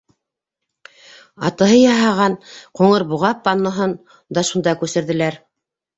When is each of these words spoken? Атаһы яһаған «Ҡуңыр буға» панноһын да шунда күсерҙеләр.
Атаһы 1.49 1.75
яһаған 1.81 2.37
«Ҡуңыр 2.81 3.05
буға» 3.11 3.31
панноһын 3.49 3.97
да 4.39 4.45
шунда 4.49 4.75
күсерҙеләр. 4.83 5.39